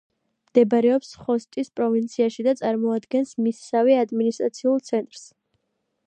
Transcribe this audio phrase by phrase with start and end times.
[0.51, 5.27] მდებარეობს ხოსტის პროვინციაში და წარმოადგენს მისსავე ადმინისტრაციულ ცენტრს.